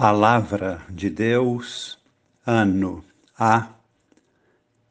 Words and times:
Palavra 0.00 0.80
de 0.88 1.10
Deus, 1.10 1.98
ano 2.46 3.04
A, 3.38 3.68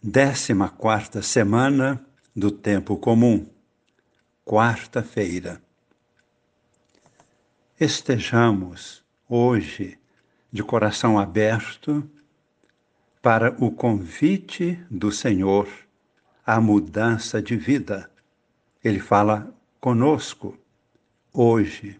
décima 0.03 0.69
quarta 0.69 1.23
semana 1.23 2.05
do 2.35 2.51
tempo 2.51 2.95
comum, 2.95 3.43
quarta-feira. 4.45 5.59
Estejamos 7.79 9.03
hoje 9.27 9.97
de 10.51 10.61
coração 10.61 11.17
aberto 11.17 12.07
para 13.19 13.55
o 13.57 13.71
convite 13.71 14.79
do 14.91 15.11
Senhor 15.11 15.67
à 16.45 16.61
mudança 16.61 17.41
de 17.41 17.57
vida. 17.57 18.11
Ele 18.83 18.99
fala 18.99 19.51
conosco 19.79 20.55
hoje 21.33 21.99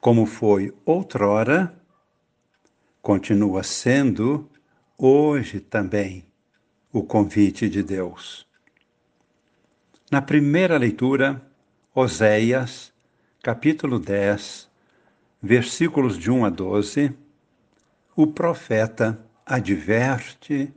como 0.00 0.26
foi 0.26 0.72
outrora, 0.84 1.74
continua 3.02 3.62
sendo 3.62 4.48
hoje 4.98 5.60
também 5.60 6.24
o 6.92 7.02
convite 7.02 7.68
de 7.68 7.82
Deus. 7.82 8.46
Na 10.10 10.22
primeira 10.22 10.78
leitura, 10.78 11.42
Oséias, 11.94 12.92
capítulo 13.42 13.98
10, 13.98 14.68
versículos 15.42 16.18
de 16.18 16.30
1 16.30 16.44
a 16.44 16.50
12, 16.50 17.12
o 18.14 18.26
profeta 18.26 19.18
adverte 19.44 20.72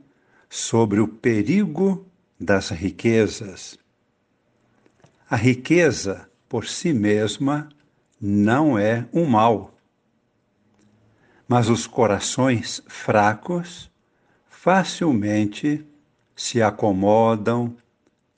sobre 0.48 1.00
o 1.00 1.08
perigo 1.08 2.06
das 2.38 2.70
riquezas. 2.70 3.78
A 5.28 5.36
riqueza, 5.36 6.28
por 6.48 6.66
si 6.66 6.92
mesma, 6.92 7.68
não 8.20 8.78
é 8.78 9.08
um 9.12 9.24
mal. 9.24 9.74
Mas 11.48 11.70
os 11.70 11.86
corações 11.86 12.82
fracos 12.86 13.90
facilmente 14.46 15.86
se 16.36 16.60
acomodam 16.60 17.74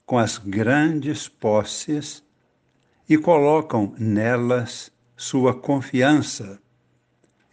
com 0.06 0.18
as 0.18 0.38
grandes 0.38 1.28
posses 1.28 2.22
e 3.08 3.18
colocam 3.18 3.94
nelas 3.98 4.92
sua 5.16 5.52
confiança, 5.52 6.60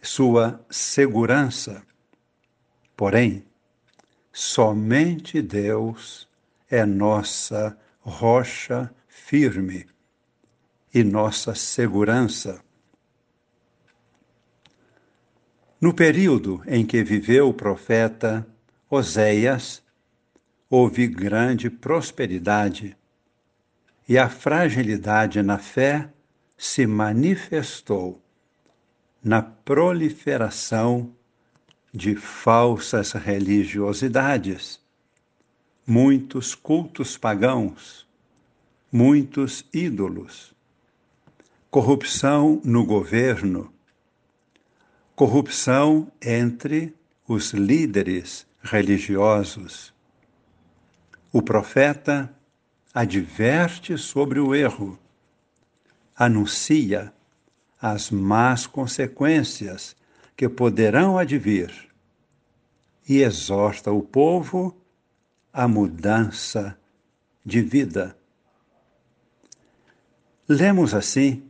sua 0.00 0.64
segurança. 0.70 1.82
Porém, 2.96 3.44
somente 4.32 5.42
Deus 5.42 6.28
é 6.70 6.86
nossa 6.86 7.76
rocha 8.00 8.94
firme 9.08 9.86
e 10.92 11.04
nossa 11.04 11.54
segurança. 11.54 12.62
No 15.80 15.94
período 15.94 16.62
em 16.66 16.84
que 16.84 17.02
viveu 17.02 17.48
o 17.48 17.54
profeta 17.54 18.46
Oséias, 18.88 19.82
houve 20.68 21.06
grande 21.06 21.70
prosperidade 21.70 22.96
e 24.08 24.18
a 24.18 24.28
fragilidade 24.28 25.42
na 25.42 25.58
fé 25.58 26.12
se 26.58 26.86
manifestou 26.86 28.20
na 29.22 29.40
proliferação 29.40 31.14
de 31.92 32.14
falsas 32.14 33.12
religiosidades, 33.12 34.80
muitos 35.86 36.54
cultos 36.54 37.16
pagãos, 37.16 38.06
muitos 38.92 39.64
ídolos 39.72 40.49
corrupção 41.70 42.60
no 42.64 42.84
governo, 42.84 43.72
corrupção 45.14 46.10
entre 46.20 46.92
os 47.28 47.52
líderes 47.52 48.44
religiosos. 48.60 49.94
O 51.32 51.40
profeta 51.40 52.34
adverte 52.92 53.96
sobre 53.96 54.40
o 54.40 54.52
erro, 54.52 54.98
anuncia 56.16 57.12
as 57.80 58.10
más 58.10 58.66
consequências 58.66 59.94
que 60.36 60.48
poderão 60.48 61.16
advir 61.16 61.72
e 63.08 63.22
exorta 63.22 63.92
o 63.92 64.02
povo 64.02 64.76
à 65.52 65.68
mudança 65.68 66.76
de 67.46 67.62
vida. 67.62 68.16
Lemos 70.48 70.94
assim 70.94 71.48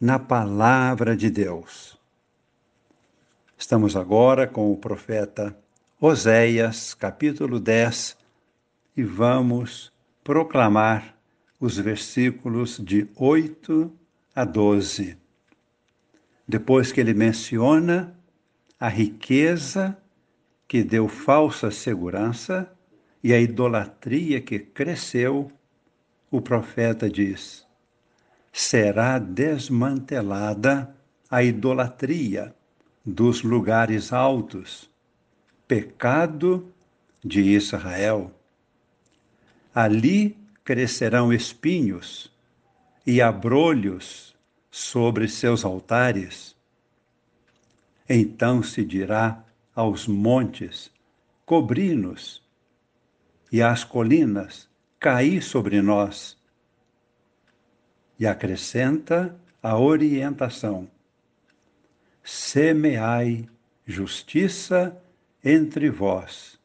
na 0.00 0.18
palavra 0.18 1.14
de 1.14 1.28
Deus. 1.28 1.98
Estamos 3.58 3.94
agora 3.94 4.46
com 4.46 4.72
o 4.72 4.76
profeta 4.78 5.54
Oséias, 6.00 6.94
capítulo 6.94 7.60
10, 7.60 8.16
e 8.96 9.02
vamos 9.02 9.92
proclamar 10.24 11.14
os 11.60 11.76
versículos 11.76 12.78
de 12.78 13.06
8 13.14 13.92
a 14.34 14.46
12. 14.46 15.18
Depois 16.48 16.90
que 16.90 17.00
ele 17.02 17.12
menciona 17.12 18.18
a 18.78 18.88
riqueza 18.88 19.94
que 20.66 20.82
deu 20.82 21.08
falsa 21.08 21.70
segurança 21.70 22.72
e 23.22 23.34
a 23.34 23.38
idolatria 23.38 24.40
que 24.40 24.58
cresceu, 24.58 25.52
o 26.30 26.40
profeta 26.40 27.10
diz: 27.10 27.66
será 28.52 29.18
desmantelada 29.18 30.94
a 31.30 31.42
idolatria 31.42 32.54
dos 33.04 33.42
lugares 33.42 34.12
altos, 34.12 34.90
pecado 35.66 36.72
de 37.24 37.40
Israel. 37.40 38.32
Ali 39.74 40.36
crescerão 40.64 41.32
espinhos 41.32 42.32
e 43.06 43.22
abrolhos 43.22 44.34
sobre 44.70 45.28
seus 45.28 45.64
altares. 45.64 46.56
Então 48.08 48.62
se 48.62 48.84
dirá 48.84 49.44
aos 49.74 50.08
montes: 50.08 50.90
cobri-nos, 51.46 52.42
e 53.52 53.62
às 53.62 53.84
colinas: 53.84 54.68
caí 54.98 55.40
sobre 55.40 55.80
nós 55.80 56.39
e 58.20 58.26
acrescenta 58.26 59.34
a 59.62 59.78
orientação: 59.78 60.86
semeai 62.22 63.48
justiça 63.86 64.94
entre 65.42 65.88
vós 65.88 66.60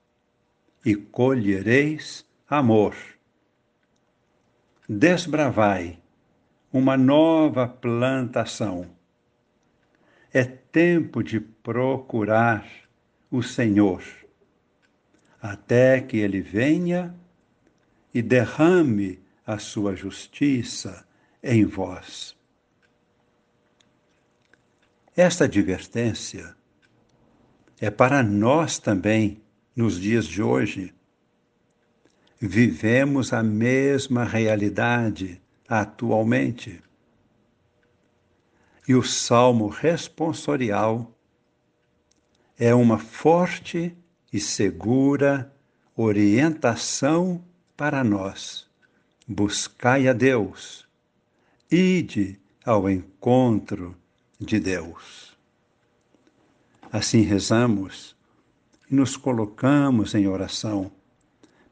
e 0.85 0.95
colhereis 0.95 2.25
amor. 2.49 2.93
Desbravai 4.87 5.97
uma 6.71 6.97
nova 6.97 7.67
plantação. 7.67 8.93
É 10.33 10.43
tempo 10.43 11.23
de 11.23 11.39
procurar 11.39 12.67
o 13.31 13.41
Senhor, 13.41 14.03
até 15.41 16.01
que 16.01 16.17
ele 16.17 16.41
venha 16.41 17.15
e 18.13 18.21
derrame 18.21 19.19
a 19.47 19.57
sua 19.57 19.95
justiça 19.95 21.05
em 21.45 21.63
vós. 21.63 22.35
Esta 25.15 25.43
advertência 25.45 26.55
é 27.79 27.91
para 27.91 28.23
nós 28.23 28.79
também 28.79 29.41
nos 29.75 29.99
dias 30.01 30.25
de 30.25 30.41
hoje. 30.41 30.93
Vivemos 32.41 33.31
a 33.31 33.43
mesma 33.43 34.23
realidade 34.23 35.39
atualmente. 35.69 36.81
E 38.87 38.95
o 38.95 39.03
salmo 39.03 39.67
responsorial 39.67 41.15
é 42.57 42.73
uma 42.73 42.97
forte 42.97 43.95
e 44.33 44.39
segura 44.39 45.53
orientação 45.95 47.43
para 47.77 48.03
nós. 48.03 48.67
Buscai 49.27 50.07
a 50.07 50.13
Deus 50.13 50.84
ide 51.75 52.39
ao 52.63 52.89
encontro 52.89 53.95
de 54.39 54.59
Deus. 54.59 55.35
Assim 56.91 57.21
rezamos 57.21 58.15
e 58.89 58.95
nos 58.95 59.17
colocamos 59.17 60.15
em 60.15 60.27
oração, 60.27 60.91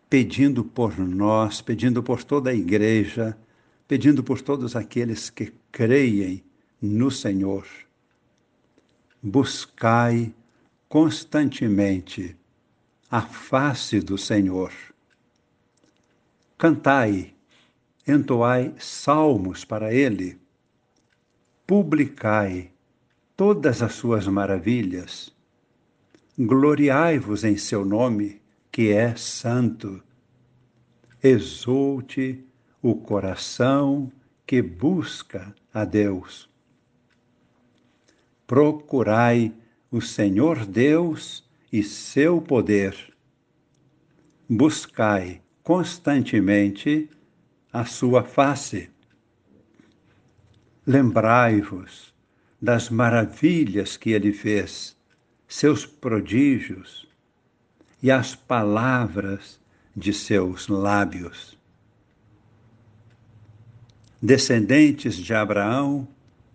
pedindo 0.10 0.64
por 0.64 0.98
nós, 0.98 1.62
pedindo 1.62 2.04
por 2.04 2.24
toda 2.24 2.50
a 2.50 2.54
igreja, 2.54 3.38
pedindo 3.88 4.24
por 4.24 4.42
todos 4.42 4.76
aqueles 4.76 5.30
que 5.30 5.54
creem 5.72 6.44
no 6.82 7.10
Senhor. 7.10 7.66
Buscai 9.22 10.34
constantemente 10.90 12.36
a 13.10 13.22
face 13.22 14.00
do 14.00 14.18
Senhor. 14.18 14.72
Cantai 16.58 17.33
entoai 18.08 18.74
salmos 18.78 19.64
para 19.64 19.94
ele, 19.94 20.38
publicai 21.66 22.72
todas 23.36 23.82
as 23.82 23.94
suas 23.94 24.28
maravilhas. 24.28 25.34
Gloriai-vos 26.38 27.44
em 27.44 27.56
seu 27.58 27.86
nome, 27.86 28.42
que 28.72 28.92
é 28.92 29.16
santo. 29.16 30.02
Exulte 31.22 32.44
o 32.82 32.96
coração 32.96 34.12
que 34.46 34.62
busca 34.62 35.56
a 35.74 35.86
Deus. 35.86 36.50
Procurai 38.46 39.54
o 39.90 40.02
Senhor 40.02 40.66
Deus 40.66 41.48
e 41.72 41.82
seu 41.82 42.42
poder. 42.42 42.96
Buscai 44.50 45.42
constantemente 45.64 47.10
a 47.74 47.86
sua 47.86 48.24
face. 48.24 48.88
Lembrai-vos 50.86 52.14
das 52.62 52.88
maravilhas 52.90 53.98
que 53.98 54.12
ele 54.12 54.32
fez, 54.32 54.96
seus 55.48 55.84
prodígios 55.84 57.08
e 58.02 58.12
as 58.12 58.36
palavras 58.36 59.60
de 59.96 60.14
seus 60.14 60.68
lábios. 60.68 61.58
Descendentes 64.22 65.16
de 65.16 65.34
Abraão, 65.34 66.08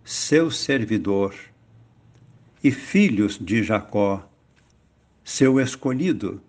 seu 0.03 0.49
servidor, 0.49 1.35
e 2.63 2.71
filhos 2.71 3.37
de 3.37 3.61
Jacó, 3.61 4.27
seu 5.23 5.59
escolhido, 5.59 6.41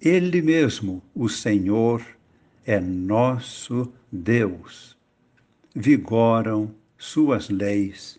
ele 0.00 0.42
mesmo, 0.42 1.02
o 1.14 1.28
Senhor, 1.28 2.02
é 2.70 2.78
nosso 2.78 3.92
Deus. 4.12 4.96
Vigoram 5.74 6.72
suas 6.96 7.48
leis 7.48 8.16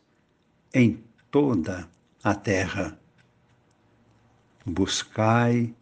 em 0.73 1.01
toda 1.31 1.89
a 2.21 2.35
terra. 2.35 2.99
Buscai 4.65 5.73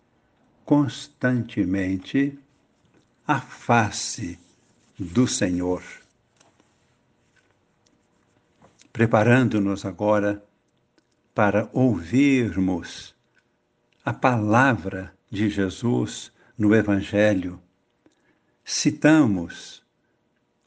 constantemente 0.64 2.38
a 3.26 3.42
face 3.42 4.40
do 5.00 5.28
Senhor. 5.28 5.82
Preparando-nos 8.94 9.84
agora 9.84 10.46
para 11.34 11.68
ouvirmos 11.74 13.16
a 14.06 14.14
palavra 14.14 15.12
de 15.28 15.50
Jesus 15.50 16.32
no 16.56 16.76
Evangelho, 16.76 17.60
citamos, 18.70 19.84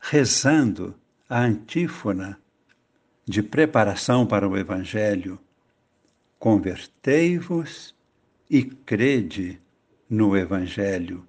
rezando 0.01 0.93
a 1.29 1.43
antífona 1.43 2.37
de 3.25 3.45
preparação 3.45 4.27
para 4.27 4.49
o 4.49 4.59
Evangelho: 4.59 5.39
Convertei-vos 6.37 7.95
e 8.51 8.65
crede 8.65 9.61
no 10.11 10.37
Evangelho, 10.37 11.25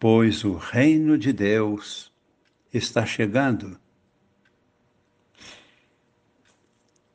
pois 0.00 0.44
o 0.44 0.54
reino 0.54 1.16
de 1.16 1.32
Deus 1.32 2.12
está 2.74 3.06
chegando. 3.06 3.78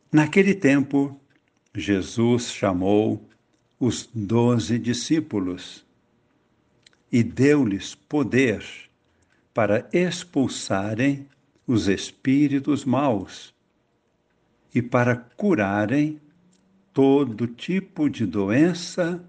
Naquele 0.09 0.55
tempo, 0.55 1.19
Jesus 1.75 2.49
chamou 2.49 3.27
os 3.77 4.09
doze 4.13 4.79
discípulos 4.79 5.85
e 7.13 7.21
deu-lhes 7.21 7.93
poder 7.93 8.65
para 9.53 9.87
expulsarem 9.93 11.27
os 11.67 11.87
espíritos 11.87 12.83
maus 12.83 13.53
e 14.73 14.81
para 14.81 15.15
curarem 15.15 16.19
todo 16.91 17.45
tipo 17.45 18.09
de 18.09 18.25
doença 18.25 19.23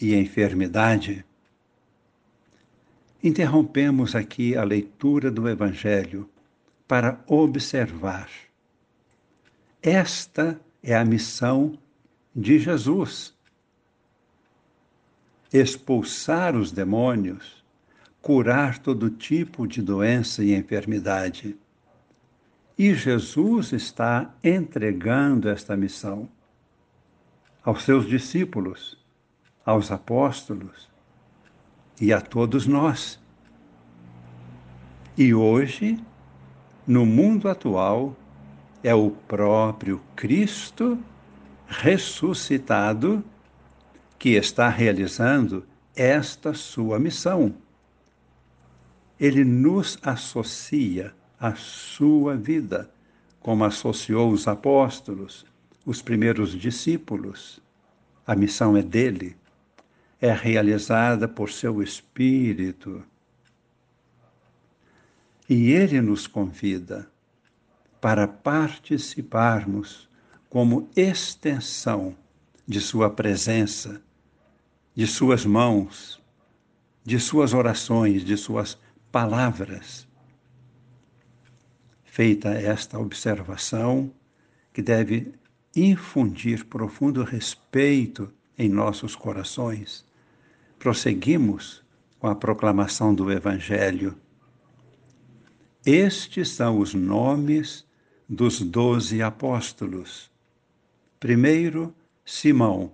e 0.00 0.14
enfermidade. 0.14 1.22
Interrompemos 3.22 4.14
aqui 4.14 4.56
a 4.56 4.64
leitura 4.64 5.30
do 5.30 5.46
Evangelho 5.46 6.30
para 6.86 7.22
observar. 7.26 8.30
Esta 9.82 10.58
é 10.82 10.96
a 10.96 11.04
missão 11.04 11.78
de 12.34 12.58
Jesus 12.58 13.36
expulsar 15.52 16.56
os 16.56 16.70
demônios, 16.72 17.64
curar 18.20 18.78
todo 18.78 19.10
tipo 19.10 19.66
de 19.66 19.80
doença 19.80 20.44
e 20.44 20.54
enfermidade. 20.54 21.56
E 22.76 22.94
Jesus 22.94 23.72
está 23.72 24.34
entregando 24.44 25.48
esta 25.48 25.76
missão 25.76 26.28
aos 27.64 27.82
seus 27.82 28.06
discípulos, 28.06 28.96
aos 29.64 29.90
apóstolos 29.90 30.88
e 32.00 32.12
a 32.12 32.20
todos 32.20 32.66
nós. 32.66 33.18
E 35.16 35.34
hoje, 35.34 35.98
no 36.86 37.04
mundo 37.04 37.48
atual, 37.48 38.16
é 38.82 38.94
o 38.94 39.10
próprio 39.10 40.00
Cristo 40.14 40.98
ressuscitado 41.66 43.24
que 44.18 44.30
está 44.30 44.68
realizando 44.68 45.64
esta 45.94 46.52
sua 46.52 46.98
missão. 46.98 47.54
Ele 49.18 49.44
nos 49.44 49.98
associa 50.02 51.14
à 51.38 51.54
sua 51.54 52.36
vida, 52.36 52.90
como 53.40 53.64
associou 53.64 54.30
os 54.30 54.48
apóstolos, 54.48 55.46
os 55.86 56.02
primeiros 56.02 56.52
discípulos. 56.52 57.60
A 58.26 58.34
missão 58.34 58.76
é 58.76 58.82
dele, 58.82 59.36
é 60.20 60.32
realizada 60.32 61.28
por 61.28 61.50
seu 61.50 61.82
Espírito. 61.82 63.02
E 65.48 65.70
ele 65.70 66.00
nos 66.00 66.26
convida 66.26 67.10
para 68.00 68.28
participarmos 68.28 70.08
como 70.48 70.88
extensão 70.94 72.14
de 72.66 72.80
sua 72.80 73.10
presença 73.10 74.00
de 74.98 75.06
suas 75.06 75.46
mãos, 75.46 76.20
de 77.04 77.20
suas 77.20 77.54
orações, 77.54 78.24
de 78.24 78.36
suas 78.36 78.76
palavras. 79.12 80.08
Feita 82.02 82.48
esta 82.48 82.98
observação, 82.98 84.12
que 84.72 84.82
deve 84.82 85.32
infundir 85.76 86.66
profundo 86.66 87.22
respeito 87.22 88.28
em 88.58 88.68
nossos 88.68 89.14
corações, 89.14 90.04
prosseguimos 90.80 91.80
com 92.18 92.26
a 92.26 92.34
proclamação 92.34 93.14
do 93.14 93.30
Evangelho. 93.30 94.16
Estes 95.86 96.48
são 96.48 96.80
os 96.80 96.92
nomes 96.92 97.86
dos 98.28 98.60
doze 98.60 99.22
apóstolos. 99.22 100.28
Primeiro, 101.20 101.94
Simão, 102.24 102.90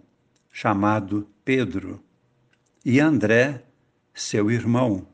chamado 0.52 1.26
Pedro, 1.44 2.03
e 2.84 3.00
André, 3.00 3.64
seu 4.12 4.50
irmão, 4.50 5.06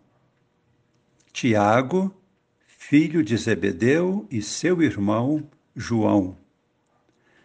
Tiago, 1.32 2.12
filho 2.66 3.22
de 3.22 3.36
Zebedeu, 3.36 4.26
e 4.28 4.42
seu 4.42 4.82
irmão 4.82 5.48
João, 5.76 6.36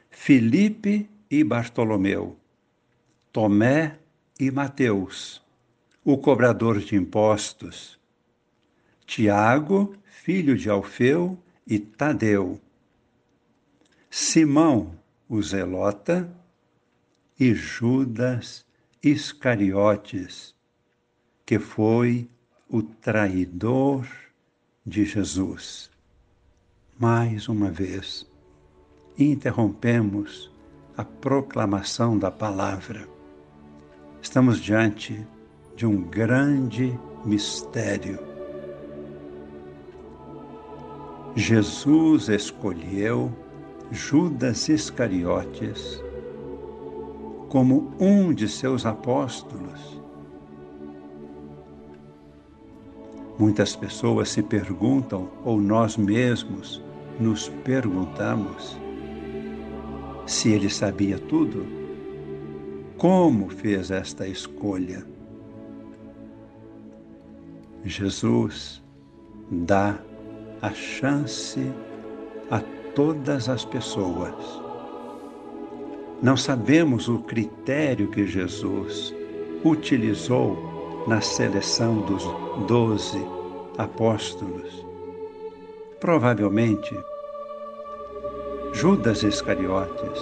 Filipe 0.09 1.07
e 1.29 1.43
Bartolomeu, 1.43 2.35
Tomé 3.31 3.99
e 4.39 4.49
Mateus, 4.49 5.43
o 6.03 6.17
cobrador 6.17 6.79
de 6.79 6.95
impostos, 6.95 7.99
Tiago, 9.05 9.95
filho 10.05 10.57
de 10.57 10.69
Alfeu, 10.69 11.37
e 11.67 11.77
Tadeu, 11.77 12.59
Simão, 14.09 14.97
o 15.29 15.41
Zelota, 15.41 16.31
e 17.39 17.53
Judas 17.53 18.65
Iscariotes, 19.05 20.55
que 21.45 21.59
foi 21.59 22.27
o 22.67 22.81
traidor 22.81 24.07
de 24.83 25.05
Jesus. 25.05 25.91
Mais 26.97 27.47
uma 27.47 27.69
vez, 27.69 28.25
interrompemos 29.15 30.51
a 30.97 31.05
proclamação 31.05 32.17
da 32.17 32.31
palavra. 32.31 33.07
Estamos 34.23 34.59
diante 34.59 35.23
de 35.75 35.85
um 35.85 36.01
grande 36.01 36.99
mistério. 37.23 38.17
Jesus 41.35 42.27
escolheu 42.27 43.31
Judas 43.91 44.67
Iscariotes 44.67 46.03
como 47.55 47.89
um 48.01 48.33
de 48.33 48.49
seus 48.49 48.85
apóstolos. 48.85 50.01
Muitas 53.39 53.77
pessoas 53.77 54.27
se 54.27 54.43
perguntam, 54.43 55.29
ou 55.41 55.61
nós 55.61 55.95
mesmos 55.95 56.83
nos 57.17 57.47
perguntamos, 57.63 58.77
Se 60.25 60.51
ele 60.51 60.69
sabia 60.69 61.17
tudo, 61.17 61.65
como 62.97 63.47
fez 63.47 63.89
esta 63.89 64.27
escolha? 64.27 65.07
Jesus 67.85 68.83
dá 69.49 69.97
a 70.61 70.71
chance 70.71 71.61
a 72.51 72.59
todas 72.93 73.47
as 73.47 73.63
pessoas. 73.63 74.64
Não 76.21 76.37
sabemos 76.37 77.09
o 77.09 77.19
critério 77.19 78.07
que 78.07 78.25
Jesus 78.25 79.13
utilizou 79.63 81.03
na 81.07 81.19
seleção 81.19 82.01
dos 82.01 82.23
doze 82.67 83.21
apóstolos. 83.77 84.85
Provavelmente, 85.99 86.97
Judas 88.73 89.23
Iscariotes 89.23 90.21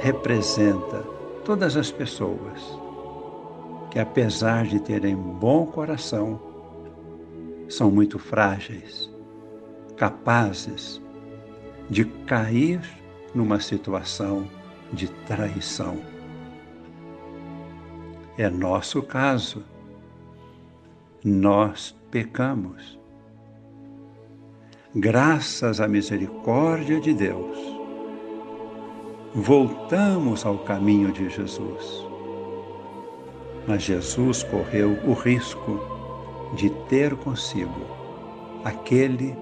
representa 0.00 1.02
todas 1.44 1.76
as 1.76 1.90
pessoas 1.90 2.78
que, 3.90 3.98
apesar 3.98 4.66
de 4.66 4.78
terem 4.78 5.16
bom 5.16 5.66
coração, 5.66 6.40
são 7.68 7.90
muito 7.90 8.18
frágeis, 8.18 9.10
capazes 9.96 11.00
de 11.88 12.04
cair 12.04 12.80
numa 13.34 13.60
situação 13.60 14.46
de 14.92 15.08
traição. 15.26 15.98
É 18.36 18.48
nosso 18.48 19.02
caso. 19.02 19.64
Nós 21.24 21.96
pecamos. 22.10 22.98
Graças 24.94 25.80
à 25.80 25.88
misericórdia 25.88 27.00
de 27.00 27.12
Deus, 27.12 27.58
voltamos 29.34 30.46
ao 30.46 30.58
caminho 30.58 31.12
de 31.12 31.28
Jesus. 31.28 32.06
Mas 33.66 33.82
Jesus 33.82 34.42
correu 34.44 34.98
o 35.04 35.12
risco 35.12 35.78
de 36.54 36.70
ter 36.88 37.14
consigo 37.16 37.86
aquele 38.64 39.36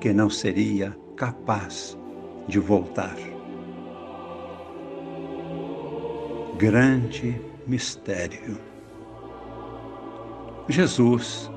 que 0.00 0.12
não 0.12 0.30
seria 0.30 0.96
capaz 1.16 1.98
de 2.46 2.58
voltar. 2.58 3.16
Grande 6.60 7.40
mistério. 7.66 8.58
Jesus 10.68 11.50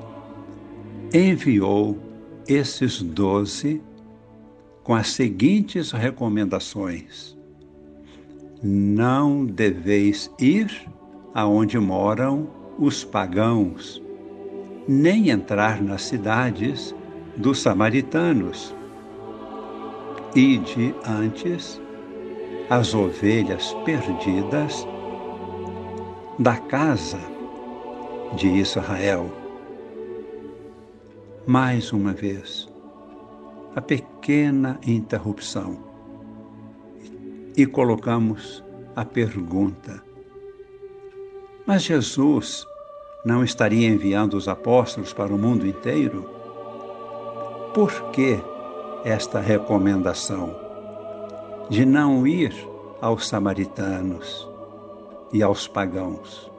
enviou 1.12 1.98
esses 2.48 3.02
doze 3.02 3.82
com 4.82 4.94
as 4.94 5.08
seguintes 5.08 5.92
recomendações: 5.92 7.36
Não 8.62 9.44
deveis 9.44 10.30
ir 10.40 10.70
aonde 11.34 11.78
moram 11.78 12.48
os 12.78 13.04
pagãos 13.04 14.02
nem 14.88 15.28
entrar 15.28 15.82
nas 15.82 16.00
cidades 16.00 16.94
dos 17.36 17.58
samaritanos. 17.58 18.74
Ide 20.34 20.94
antes 21.06 21.78
as 22.70 22.94
ovelhas 22.94 23.76
perdidas 23.84 24.93
da 26.38 26.56
casa 26.56 27.20
de 28.36 28.48
Israel. 28.48 29.30
Mais 31.46 31.92
uma 31.92 32.12
vez, 32.12 32.68
a 33.76 33.80
pequena 33.80 34.80
interrupção 34.84 35.78
e 37.56 37.64
colocamos 37.64 38.64
a 38.96 39.04
pergunta: 39.04 40.02
Mas 41.64 41.84
Jesus 41.84 42.66
não 43.24 43.44
estaria 43.44 43.86
enviando 43.86 44.34
os 44.34 44.48
apóstolos 44.48 45.12
para 45.12 45.32
o 45.32 45.38
mundo 45.38 45.64
inteiro? 45.64 46.28
Por 47.72 48.10
que 48.10 48.40
esta 49.04 49.38
recomendação 49.38 50.56
de 51.70 51.84
não 51.84 52.26
ir 52.26 52.52
aos 53.00 53.28
samaritanos 53.28 54.52
e 55.34 55.42
aos 55.42 55.68
pagãos? 55.68 56.50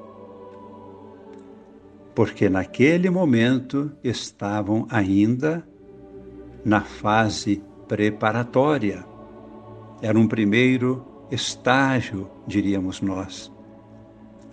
Porque 2.14 2.48
naquele 2.48 3.10
momento 3.10 3.92
estavam 4.04 4.86
ainda 4.90 5.68
na 6.64 6.82
fase 6.82 7.64
preparatória. 7.88 9.06
Era 10.02 10.20
um 10.20 10.28
primeiro 10.28 11.06
estágio, 11.32 12.30
diríamos 12.46 13.02
nós, 13.02 13.52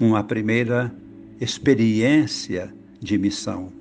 uma 0.01 0.23
primeira 0.23 0.95
experiência 1.41 2.73
de 3.01 3.19
missão. 3.19 3.73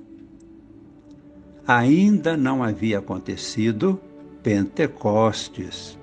Ainda 1.66 2.36
não 2.36 2.62
havia 2.62 2.98
acontecido 2.98 4.00
Pentecostes. 4.42 5.96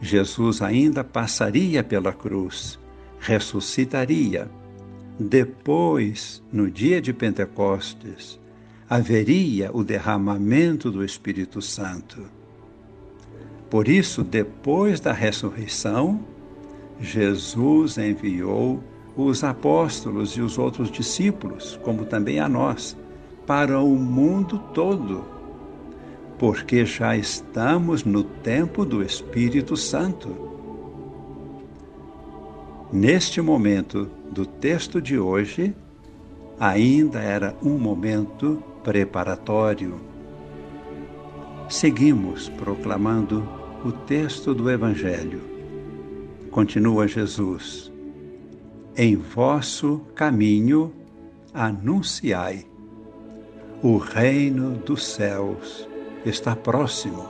Jesus 0.00 0.62
ainda 0.62 1.02
passaria 1.02 1.82
pela 1.82 2.12
cruz, 2.12 2.78
ressuscitaria. 3.22 4.50
Depois, 5.18 6.42
no 6.52 6.68
dia 6.68 7.00
de 7.00 7.12
Pentecostes, 7.12 8.40
haveria 8.90 9.70
o 9.72 9.84
derramamento 9.84 10.90
do 10.90 11.04
Espírito 11.04 11.62
Santo. 11.62 12.24
Por 13.70 13.86
isso, 13.86 14.24
depois 14.24 14.98
da 14.98 15.12
ressurreição, 15.12 16.20
Jesus 17.00 17.96
enviou 17.96 18.82
os 19.16 19.44
apóstolos 19.44 20.32
e 20.32 20.40
os 20.40 20.58
outros 20.58 20.90
discípulos, 20.90 21.78
como 21.84 22.04
também 22.04 22.40
a 22.40 22.48
nós, 22.48 22.96
para 23.46 23.78
o 23.80 23.96
mundo 23.96 24.58
todo, 24.74 25.24
porque 26.38 26.84
já 26.84 27.16
estamos 27.16 28.04
no 28.04 28.24
tempo 28.24 28.84
do 28.84 29.00
Espírito 29.00 29.76
Santo. 29.76 30.61
Neste 32.92 33.40
momento 33.40 34.10
do 34.30 34.44
texto 34.44 35.00
de 35.00 35.18
hoje, 35.18 35.74
ainda 36.60 37.20
era 37.20 37.56
um 37.62 37.78
momento 37.78 38.62
preparatório. 38.84 39.98
Seguimos 41.70 42.50
proclamando 42.50 43.48
o 43.82 43.90
texto 43.90 44.54
do 44.54 44.70
Evangelho. 44.70 45.40
Continua 46.50 47.08
Jesus 47.08 47.90
em 48.96 49.16
vosso 49.16 50.00
caminho 50.14 50.92
anunciai. 51.54 52.66
O 53.82 53.96
reino 53.96 54.72
dos 54.72 55.06
céus 55.06 55.88
está 56.26 56.54
próximo. 56.54 57.26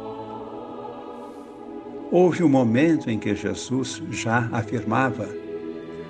Houve 2.10 2.42
um 2.42 2.48
momento 2.48 3.08
em 3.08 3.18
que 3.18 3.34
Jesus 3.34 4.02
já 4.10 4.48
afirmava: 4.52 5.41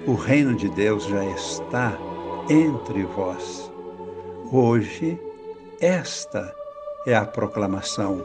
o 0.06 0.14
reino 0.14 0.54
de 0.54 0.68
Deus 0.68 1.04
já 1.04 1.25
está 1.25 1.97
entre 2.49 3.04
vós. 3.04 3.71
Hoje, 4.50 5.18
esta 5.80 6.54
é 7.06 7.14
a 7.14 7.25
proclamação 7.25 8.25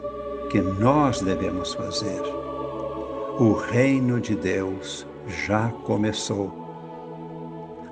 que 0.50 0.60
nós 0.60 1.20
devemos 1.20 1.74
fazer. 1.74 2.22
O 3.38 3.52
reino 3.52 4.20
de 4.20 4.34
Deus 4.34 5.06
já 5.26 5.68
começou 5.84 6.68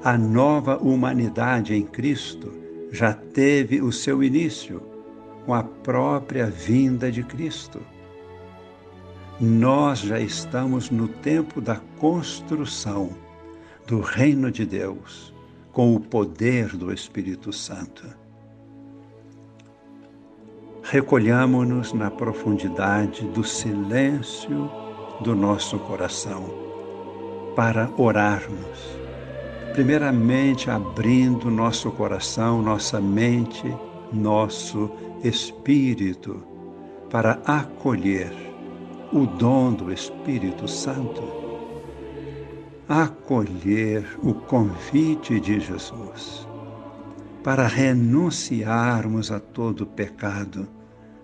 a 0.07 0.17
nova 0.17 0.77
humanidade 0.77 1.75
em 1.75 1.83
Cristo 1.83 2.53
já 2.93 3.13
teve 3.13 3.83
o 3.83 3.91
seu 3.91 4.23
início 4.23 4.81
com 5.45 5.53
a 5.53 5.65
própria 5.65 6.47
vinda 6.47 7.11
de 7.11 7.25
Cristo. 7.25 7.81
Nós 9.41 9.99
já 9.99 10.21
estamos 10.21 10.91
no 10.91 11.09
tempo 11.09 11.61
da 11.61 11.81
construção 11.99 13.11
do 13.87 14.01
reino 14.01 14.51
de 14.51 14.67
Deus 14.67 15.33
com 15.73 15.95
o 15.95 16.01
poder 16.01 16.77
do 16.77 16.93
Espírito 16.93 17.53
Santo. 17.53 18.05
Recolhamo-nos 20.83 21.93
na 21.93 22.11
profundidade 22.11 23.27
do 23.29 23.43
silêncio 23.43 24.71
do 25.21 25.35
nosso 25.35 25.79
coração 25.81 26.45
para 27.55 27.91
orarmos 27.97 28.97
primeiramente 29.77 30.71
abrindo 30.71 31.51
nosso 31.51 31.91
coração, 31.91 32.63
nossa 32.63 32.99
mente, 32.99 33.77
nosso 34.11 34.91
espírito 35.23 36.43
para 37.11 37.33
acolher 37.45 38.33
o 39.13 39.27
dom 39.27 39.75
do 39.75 39.93
Espírito 39.93 40.67
Santo, 40.67 41.23
acolher 42.89 44.07
o 44.23 44.33
convite 44.33 45.41
de 45.41 45.59
Jesus 45.59 46.47
para 47.43 47.67
renunciarmos 47.69 49.31
a 49.31 49.39
todo 49.39 49.87
pecado, 49.87 50.67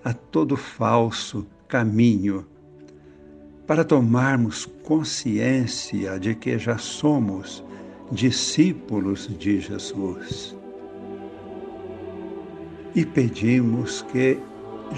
a 0.04 0.12
todo 0.12 0.56
falso 0.56 1.44
caminho, 1.66 2.46
para 3.66 3.84
tomarmos 3.84 4.66
consciência 4.84 6.20
de 6.20 6.36
que 6.36 6.58
já 6.58 6.78
somos 6.78 7.64
discípulos 8.12 9.28
de 9.36 9.60
Jesus. 9.60 10.56
E 12.94 13.04
pedimos 13.04 14.02
que 14.02 14.38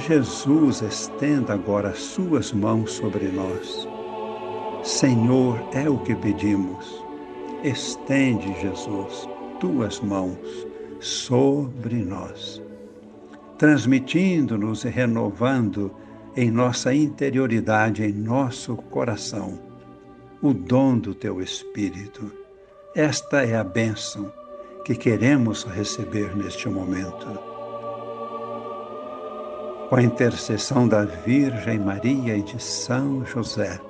Jesus 0.06 0.82
estenda 0.82 1.54
agora 1.54 1.90
as 1.90 2.00
suas 2.00 2.52
mãos 2.52 2.92
sobre 2.92 3.28
nós. 3.28 3.93
Senhor, 4.84 5.66
é 5.72 5.88
o 5.88 5.96
que 5.96 6.14
pedimos. 6.14 7.02
Estende, 7.62 8.54
Jesus, 8.60 9.26
tuas 9.58 9.98
mãos 10.00 10.36
sobre 11.00 12.04
nós, 12.04 12.60
transmitindo-nos 13.56 14.84
e 14.84 14.90
renovando 14.90 15.90
em 16.36 16.50
nossa 16.50 16.92
interioridade, 16.92 18.04
em 18.04 18.12
nosso 18.12 18.76
coração, 18.76 19.58
o 20.42 20.52
dom 20.52 20.98
do 20.98 21.14
teu 21.14 21.40
Espírito. 21.40 22.30
Esta 22.94 23.42
é 23.42 23.56
a 23.56 23.64
bênção 23.64 24.30
que 24.84 24.94
queremos 24.94 25.64
receber 25.64 26.36
neste 26.36 26.68
momento. 26.68 27.26
Com 29.88 29.96
a 29.96 30.02
intercessão 30.02 30.86
da 30.86 31.06
Virgem 31.06 31.78
Maria 31.78 32.36
e 32.36 32.42
de 32.42 32.62
São 32.62 33.24
José, 33.24 33.80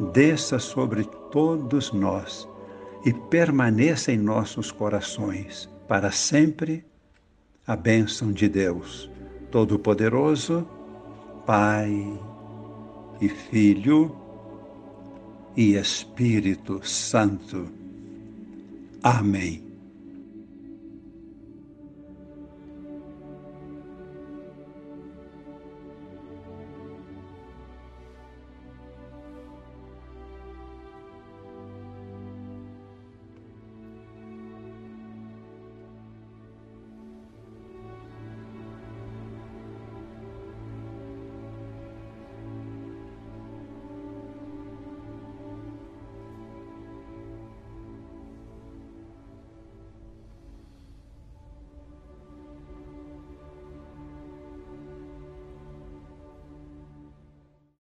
desça 0.00 0.58
sobre 0.58 1.04
todos 1.30 1.92
nós 1.92 2.48
e 3.04 3.12
permaneça 3.12 4.12
em 4.12 4.18
nossos 4.18 4.70
corações 4.70 5.68
para 5.86 6.10
sempre 6.10 6.84
a 7.66 7.76
bênção 7.76 8.32
de 8.32 8.48
Deus 8.48 9.10
Todo-Poderoso, 9.50 10.66
Pai 11.46 12.18
e 13.20 13.28
Filho 13.28 14.14
e 15.56 15.74
Espírito 15.74 16.80
Santo. 16.86 17.68
Amém. 19.02 19.67